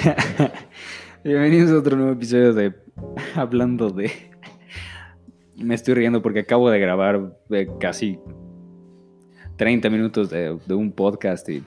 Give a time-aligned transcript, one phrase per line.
[1.24, 2.74] Bienvenidos a otro nuevo episodio de
[3.34, 4.10] Hablando de.
[5.56, 8.18] Me estoy riendo porque acabo de grabar eh, casi
[9.56, 11.62] 30 minutos de, un podcast y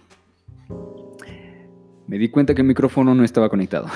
[2.07, 3.87] me di cuenta que el micrófono no estaba conectado.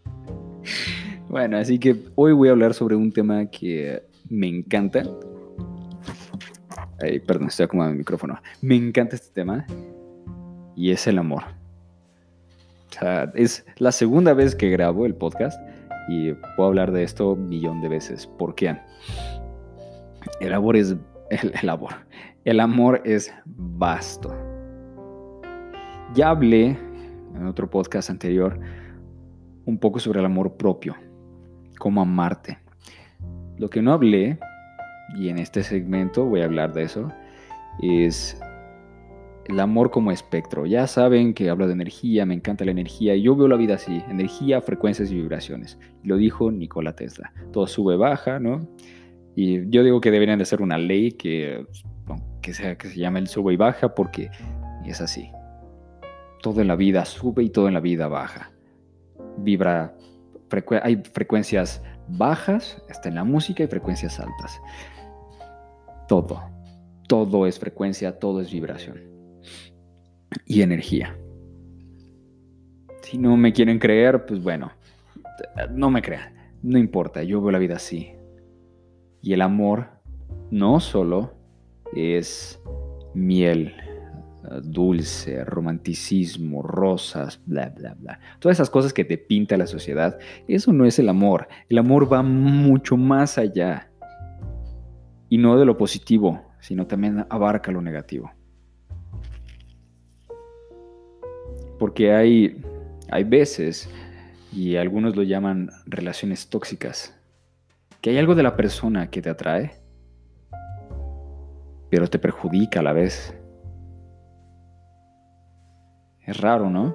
[1.28, 5.02] bueno, así que hoy voy a hablar sobre un tema que me encanta.
[7.02, 8.40] Ay, perdón, estoy acomodando el micrófono.
[8.62, 9.66] Me encanta este tema
[10.74, 11.59] y es el amor.
[13.34, 15.60] Es la segunda vez que grabo el podcast
[16.08, 18.26] y puedo hablar de esto un millón de veces.
[18.26, 18.76] ¿Por qué?
[20.40, 20.96] El amor es.
[21.30, 21.92] El amor.
[22.44, 24.34] El amor es vasto.
[26.14, 26.76] Ya hablé
[27.36, 28.58] en otro podcast anterior
[29.64, 30.96] un poco sobre el amor propio,
[31.78, 32.58] cómo amarte.
[33.58, 34.38] Lo que no hablé,
[35.14, 37.12] y en este segmento voy a hablar de eso,
[37.82, 38.40] es
[39.50, 40.66] el amor como espectro.
[40.66, 43.74] Ya saben que hablo de energía, me encanta la energía y yo veo la vida
[43.74, 45.78] así, energía, frecuencias y vibraciones.
[46.02, 47.32] Lo dijo Nikola Tesla.
[47.52, 48.66] Todo sube, baja, ¿no?
[49.36, 51.66] Y yo digo que deberían de ser una ley que,
[52.42, 54.30] que, sea, que se llame el sube y baja porque
[54.86, 55.30] es así.
[56.42, 58.52] Todo en la vida sube y todo en la vida baja.
[59.38, 59.94] Vibra,
[60.82, 64.60] hay frecuencias bajas, hasta en la música, y frecuencias altas.
[66.08, 66.42] Todo,
[67.06, 69.09] todo es frecuencia, todo es vibración
[70.46, 71.16] y energía.
[73.02, 74.72] Si no me quieren creer, pues bueno,
[75.70, 78.12] no me crean, no importa, yo veo la vida así.
[79.22, 79.88] Y el amor
[80.50, 81.34] no solo
[81.94, 82.60] es
[83.14, 83.74] miel,
[84.62, 88.20] dulce, romanticismo, rosas, bla, bla, bla.
[88.38, 91.48] Todas esas cosas que te pinta la sociedad, eso no es el amor.
[91.68, 93.90] El amor va mucho más allá.
[95.28, 98.30] Y no de lo positivo, sino también abarca lo negativo.
[101.80, 102.62] Porque hay,
[103.10, 103.88] hay veces,
[104.52, 107.18] y algunos lo llaman relaciones tóxicas,
[108.02, 109.72] que hay algo de la persona que te atrae,
[111.88, 113.34] pero te perjudica a la vez.
[116.20, 116.94] Es raro, ¿no?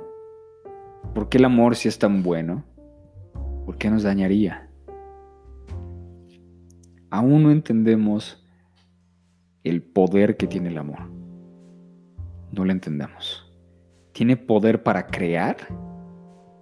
[1.15, 2.63] ¿Por qué el amor si es tan bueno?
[3.65, 4.69] ¿Por qué nos dañaría?
[7.09, 8.47] Aún no entendemos
[9.63, 11.09] el poder que tiene el amor.
[12.51, 13.44] No lo entendemos
[14.15, 15.57] tiene poder para crear,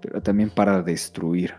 [0.02, 1.54] pero también para destruir.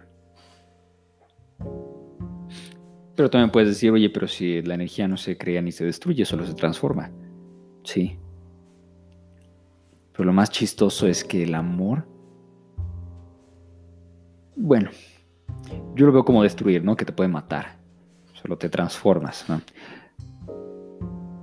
[3.14, 6.24] Pero también puedes decir, oye, pero si la energía no se crea ni se destruye,
[6.24, 7.12] solo se transforma.
[7.84, 8.18] Sí.
[10.10, 12.08] Pero lo más chistoso es que el amor,
[14.56, 14.90] bueno,
[15.94, 16.96] yo lo veo como destruir, ¿no?
[16.96, 17.78] Que te puede matar.
[18.32, 19.60] Solo te transformas, ¿no?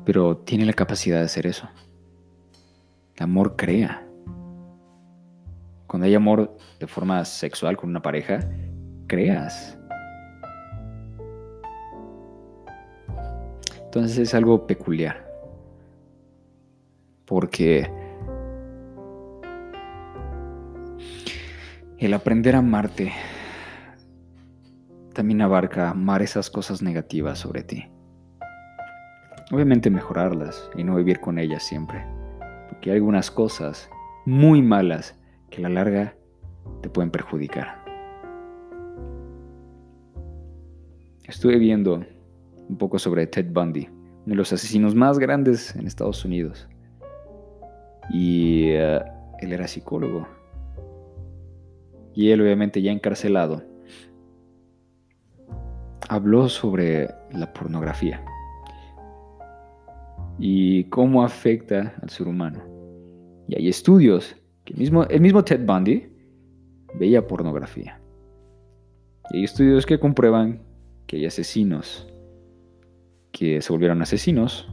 [0.03, 1.69] Pero tiene la capacidad de hacer eso.
[3.15, 4.10] El amor crea.
[5.91, 8.39] Cuando hay amor de forma sexual con una pareja,
[9.07, 9.77] creas.
[13.83, 15.29] Entonces es algo peculiar.
[17.25, 17.91] Porque
[21.97, 23.11] el aprender a amarte
[25.11, 27.91] también abarca amar esas cosas negativas sobre ti.
[29.51, 32.01] Obviamente mejorarlas y no vivir con ellas siempre.
[32.69, 33.89] Porque hay algunas cosas
[34.25, 35.17] muy malas
[35.51, 36.15] que a la larga
[36.81, 37.83] te pueden perjudicar.
[41.25, 42.03] Estuve viendo
[42.67, 46.67] un poco sobre Ted Bundy, uno de los asesinos más grandes en Estados Unidos.
[48.09, 48.99] Y eh,
[49.39, 50.27] él era psicólogo.
[52.15, 53.63] Y él obviamente ya encarcelado,
[56.09, 58.21] habló sobre la pornografía
[60.37, 62.61] y cómo afecta al ser humano.
[63.47, 66.07] Y hay estudios el mismo, el mismo Ted Bundy
[66.95, 67.99] veía pornografía.
[69.31, 70.61] Y hay estudios que comprueban
[71.07, 72.07] que hay asesinos
[73.31, 74.69] que se volvieron asesinos.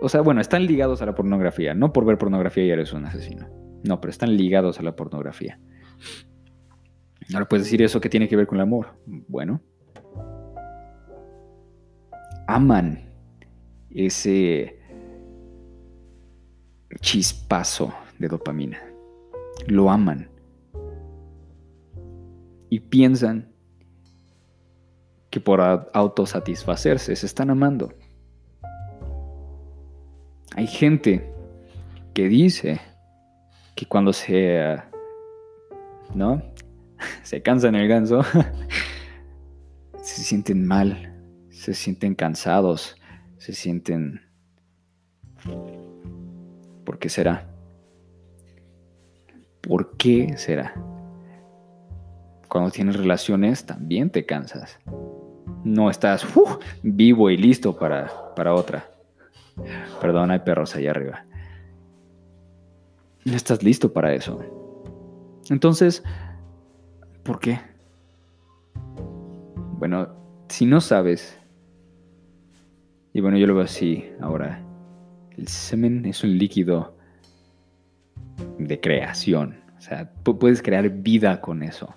[0.00, 1.74] O sea, bueno, están ligados a la pornografía.
[1.74, 3.48] No por ver pornografía ya eres un asesino.
[3.84, 5.58] No, pero están ligados a la pornografía.
[7.34, 8.94] Ahora puedes decir eso que tiene que ver con el amor.
[9.06, 9.60] Bueno.
[12.46, 13.10] Aman
[13.90, 14.78] ese
[17.00, 17.92] chispazo
[18.22, 18.80] de dopamina.
[19.66, 20.30] Lo aman.
[22.70, 23.52] Y piensan
[25.28, 27.92] que por autosatisfacerse se están amando.
[30.54, 31.30] Hay gente
[32.14, 32.80] que dice
[33.74, 34.76] que cuando se,
[36.14, 36.42] ¿no?
[37.24, 38.22] Se cansan el ganso,
[40.02, 41.20] se sienten mal,
[41.50, 42.96] se sienten cansados,
[43.38, 44.20] se sienten...
[46.84, 47.51] ¿Por qué será?
[49.62, 50.74] ¿Por qué será?
[52.48, 54.78] Cuando tienes relaciones también te cansas.
[55.64, 56.26] No estás
[56.82, 58.90] vivo y listo para, para otra.
[60.00, 61.24] Perdón, hay perros allá arriba.
[63.24, 64.40] No estás listo para eso.
[65.48, 66.02] Entonces,
[67.22, 67.60] ¿por qué?
[69.78, 70.08] Bueno,
[70.48, 71.38] si no sabes,
[73.12, 74.62] y bueno, yo lo veo así ahora,
[75.36, 76.96] el semen es un líquido
[78.58, 79.56] de creación.
[79.76, 81.94] O sea, puedes crear vida con eso.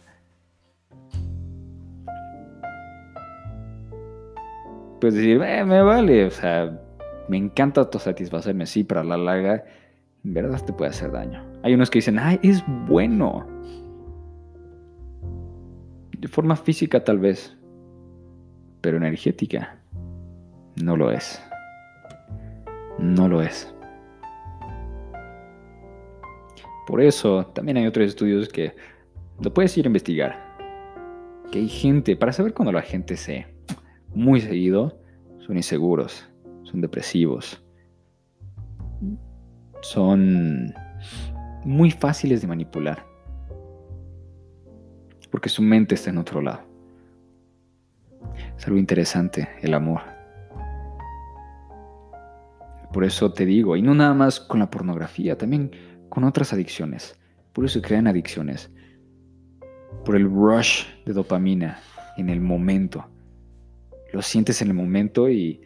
[4.99, 6.79] Puedes decir, eh, me vale, o sea,
[7.27, 9.63] me encanta autosatisfacerme, sí, pero a la larga,
[10.23, 11.43] en verdad te puede hacer daño.
[11.63, 13.45] Hay unos que dicen, ay, es bueno.
[16.17, 17.55] De forma física tal vez,
[18.81, 19.77] pero energética
[20.81, 21.41] no lo es.
[22.97, 23.74] No lo es.
[26.85, 28.75] Por eso también hay otros estudios que
[29.41, 30.55] lo puedes ir a investigar.
[31.51, 33.47] Que hay gente, para saber cuando la gente se
[34.13, 34.97] muy seguido,
[35.39, 36.27] son inseguros,
[36.63, 37.61] son depresivos,
[39.81, 40.73] son
[41.63, 43.05] muy fáciles de manipular.
[45.29, 46.61] Porque su mente está en otro lado.
[48.57, 50.01] Es algo interesante, el amor.
[52.93, 55.71] Por eso te digo, y no nada más con la pornografía, también
[56.15, 57.19] con otras adicciones.
[57.51, 58.71] Por eso crean adicciones.
[60.05, 61.77] Por el rush de dopamina
[62.15, 63.05] en el momento.
[64.13, 65.59] Lo sientes en el momento y,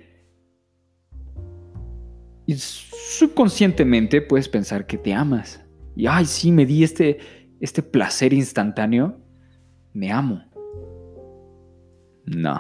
[2.48, 5.64] y subconscientemente puedes pensar que te amas.
[5.96, 7.20] Y, ay, sí, me di este,
[7.60, 9.22] este placer instantáneo.
[9.94, 10.44] Me amo.
[12.26, 12.60] No,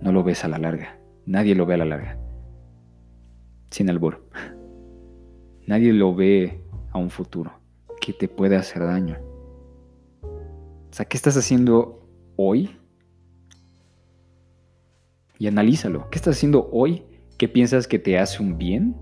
[0.00, 1.00] no lo ves a la larga.
[1.26, 2.16] Nadie lo ve a la larga.
[3.72, 4.24] Sin albur.
[5.66, 6.61] Nadie lo ve
[6.92, 7.52] a un futuro
[8.00, 9.18] que te puede hacer daño.
[10.22, 12.06] O sea, ¿qué estás haciendo
[12.36, 12.76] hoy?
[15.38, 16.08] Y analízalo.
[16.10, 17.04] ¿Qué estás haciendo hoy
[17.38, 18.94] que piensas que te hace un bien?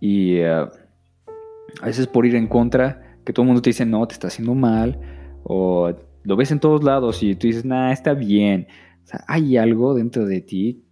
[0.00, 4.06] Y eh, a veces por ir en contra, que todo el mundo te dice, no,
[4.06, 5.00] te está haciendo mal,
[5.44, 5.92] o
[6.22, 8.66] lo ves en todos lados y tú dices, nah, está bien.
[9.04, 10.84] O sea, hay algo dentro de ti,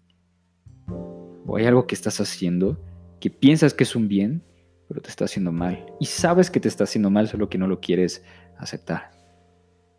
[1.46, 2.78] o hay algo que estás haciendo
[3.20, 4.42] que piensas que es un bien,
[4.88, 5.86] pero te está haciendo mal.
[5.98, 8.22] Y sabes que te está haciendo mal, solo que no lo quieres
[8.58, 9.10] aceptar.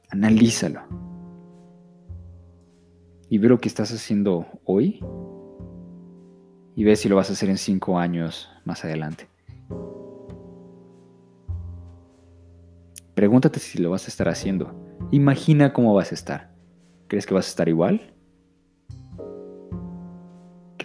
[0.09, 0.81] Analízalo.
[3.29, 5.03] Y ve lo que estás haciendo hoy.
[6.75, 9.27] Y ve si lo vas a hacer en cinco años más adelante.
[13.15, 14.73] Pregúntate si lo vas a estar haciendo.
[15.11, 16.55] Imagina cómo vas a estar.
[17.07, 18.13] ¿Crees que vas a estar igual?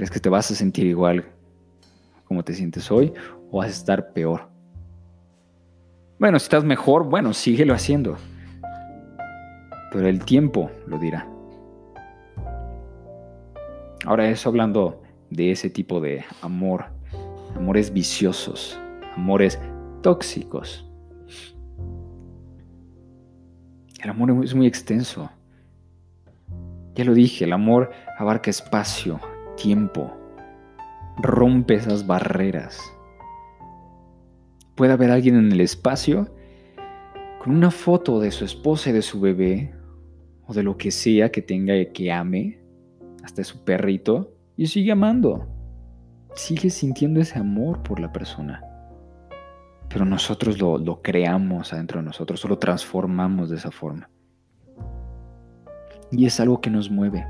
[0.02, 1.24] ¿Crees que te vas a sentir igual
[2.24, 3.12] como te sientes hoy
[3.52, 4.48] o vas a estar peor.
[6.18, 8.16] Bueno, si estás mejor, bueno, síguelo haciendo.
[9.92, 11.28] Pero el tiempo lo dirá.
[14.04, 16.86] Ahora eso hablando de ese tipo de amor,
[17.54, 18.76] amores viciosos,
[19.14, 19.56] amores
[20.02, 20.84] tóxicos.
[24.02, 25.30] El amor es muy extenso.
[26.96, 29.20] Ya lo dije, el amor abarca espacio,
[29.56, 30.12] tiempo,
[31.18, 32.80] rompe esas barreras.
[34.74, 36.34] Puede haber alguien en el espacio
[37.38, 39.74] con una foto de su esposa y de su bebé,
[40.46, 42.60] o de lo que sea que tenga que ame,
[43.22, 45.48] hasta su perrito, y sigue amando.
[46.34, 48.62] Sigue sintiendo ese amor por la persona.
[49.88, 54.08] Pero nosotros lo, lo creamos adentro de nosotros, o lo transformamos de esa forma.
[56.10, 57.26] Y es algo que nos mueve.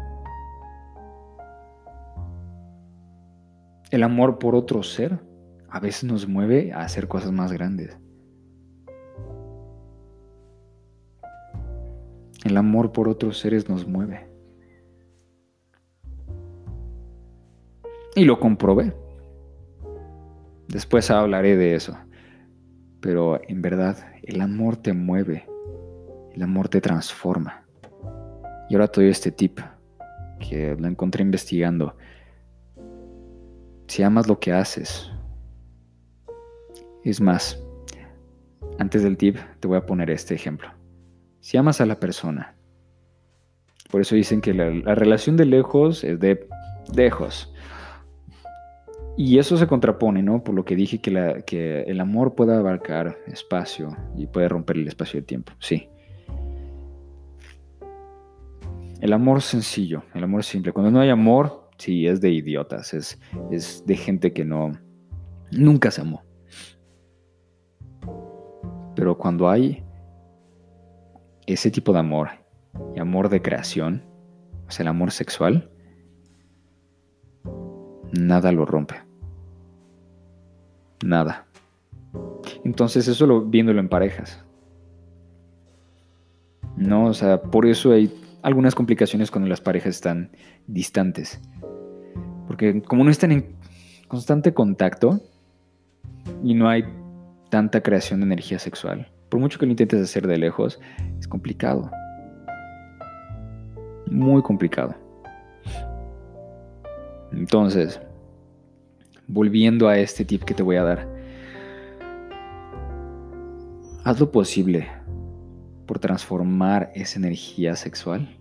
[3.93, 5.21] El amor por otro ser
[5.69, 7.99] a veces nos mueve a hacer cosas más grandes.
[12.43, 14.27] El amor por otros seres nos mueve.
[18.17, 18.95] Y lo comprobé.
[20.69, 21.95] Después hablaré de eso.
[23.01, 25.47] Pero en verdad, el amor te mueve.
[26.33, 27.67] El amor te transforma.
[28.71, 29.61] Y ahora te doy este tip
[30.41, 31.95] que lo encontré investigando
[33.93, 35.13] si amas lo que haces.
[37.05, 37.63] Es más,
[38.79, 40.71] antes del tip te voy a poner este ejemplo.
[41.41, 42.55] Si amas a la persona,
[43.91, 46.49] por eso dicen que la, relación de lejos es de
[46.97, 47.53] lejos.
[49.19, 50.43] Y eso se contrapone, ¿no?
[50.43, 54.89] Por lo que dije que, que el amor puede abarcar espacio y puede romper el
[54.89, 55.53] espacio de tiempo.
[55.59, 55.91] Sí.
[59.03, 60.73] El amor sencillo, el amor simple.
[60.73, 63.19] Cuando no hay amor, sí, es de idiotas, es,
[63.51, 64.73] es de gente que no,
[65.51, 66.23] nunca se amó.
[68.95, 69.83] Pero cuando hay
[71.47, 72.29] ese tipo de amor
[72.95, 74.05] y amor de creación,
[74.69, 75.71] o sea, el amor sexual,
[78.13, 78.95] nada lo rompe.
[81.05, 81.47] Nada.
[82.65, 84.45] Entonces eso lo viéndolo en parejas.
[86.77, 88.13] No, o sea, por eso hay
[88.43, 90.31] algunas complicaciones cuando las parejas están
[90.69, 91.41] distantes.
[92.87, 93.57] Como no están en
[94.07, 95.21] constante contacto
[96.45, 96.85] y no hay
[97.51, 100.79] tanta creación de energía sexual, por mucho que lo intentes hacer de lejos,
[101.19, 101.91] es complicado.
[104.07, 104.95] Muy complicado.
[107.33, 108.01] Entonces,
[109.27, 111.09] volviendo a este tip que te voy a dar,
[114.05, 114.87] haz lo posible
[115.87, 118.39] por transformar esa energía sexual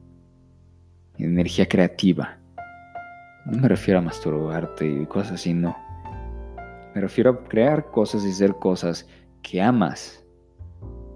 [1.17, 2.40] en energía creativa.
[3.45, 5.75] No me refiero a masturbarte y cosas así, no.
[6.93, 9.07] Me refiero a crear cosas y hacer cosas
[9.41, 10.23] que amas,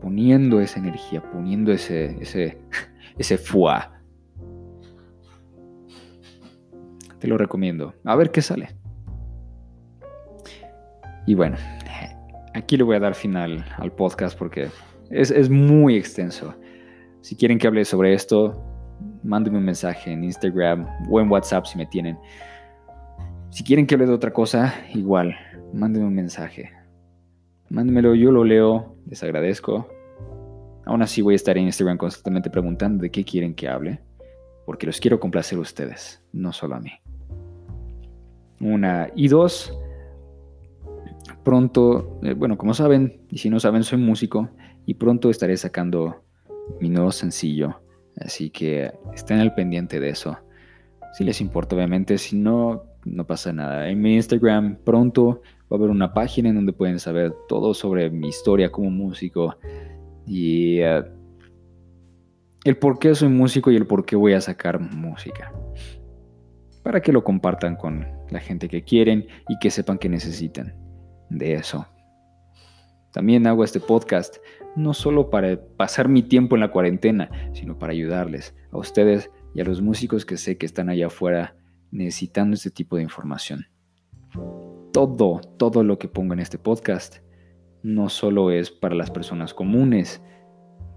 [0.01, 2.58] poniendo esa energía, poniendo ese, ese,
[3.17, 3.91] ese fuá.
[7.20, 7.94] Te lo recomiendo.
[8.03, 8.75] A ver qué sale.
[11.27, 11.58] Y bueno,
[12.53, 14.70] aquí le voy a dar final al podcast porque
[15.10, 16.53] es, muy extenso.
[17.22, 18.63] Si quieren que hable sobre esto,
[19.25, 22.17] mándenme un mensaje en Instagram o en WhatsApp si me tienen.
[23.50, 25.36] Si quieren que hable de otra cosa, igual,
[25.74, 26.72] mándenme un mensaje.
[27.70, 29.88] Mándenmelo, yo lo leo, les agradezco.
[30.86, 34.00] Aún así voy a estar en Instagram constantemente preguntando de qué quieren que hable,
[34.65, 36.91] porque los quiero complacer a ustedes, no solo a mí.
[38.60, 39.10] Una.
[39.15, 39.77] Y dos,
[41.44, 44.50] pronto, eh, bueno, como saben, y si no saben, soy músico
[44.86, 46.24] y pronto estaré sacando
[46.79, 47.82] mi nuevo sencillo,
[48.20, 50.38] así que estén al pendiente de eso.
[51.14, 53.90] Si les importa, obviamente, si no, no pasa nada.
[53.90, 55.42] En mi Instagram pronto
[55.72, 59.56] va a haber una página en donde pueden saber todo sobre mi historia como músico
[60.26, 61.04] y eh,
[62.66, 65.54] el por qué soy músico y el por qué voy a sacar música.
[66.84, 70.76] Para que lo compartan con la gente que quieren y que sepan que necesitan
[71.30, 71.88] de eso.
[73.16, 74.40] También hago este podcast
[74.76, 79.62] no solo para pasar mi tiempo en la cuarentena, sino para ayudarles a ustedes y
[79.62, 81.56] a los músicos que sé que están allá afuera
[81.92, 83.68] necesitando este tipo de información.
[84.92, 87.20] Todo, todo lo que pongo en este podcast
[87.84, 90.22] no solo es para las personas comunes,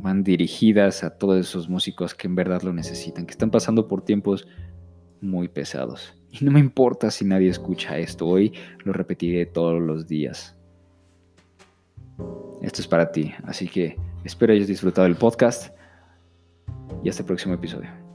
[0.00, 4.02] van dirigidas a todos esos músicos que en verdad lo necesitan, que están pasando por
[4.02, 4.48] tiempos
[5.20, 6.20] muy pesados.
[6.32, 10.57] Y no me importa si nadie escucha esto, hoy lo repetiré todos los días.
[12.62, 15.74] Esto es para ti, así que espero hayas disfrutado del podcast
[17.02, 18.07] y hasta el próximo episodio.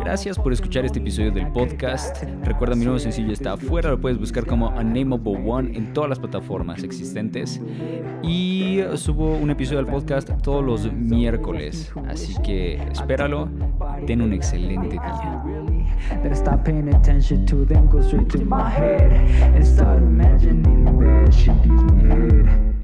[0.00, 2.22] Gracias por escuchar este episodio del podcast.
[2.44, 6.18] Recuerda mi nuevo sencillo está afuera, lo puedes buscar como Unnameable One en todas las
[6.18, 7.60] plataformas existentes.
[8.22, 13.48] Y subo un episodio del podcast todos los miércoles, así que espéralo.
[14.06, 15.42] Ten un excelente día.
[16.22, 19.10] That I stop paying attention to them, go straight to my head
[19.54, 22.75] and start imagining that shit.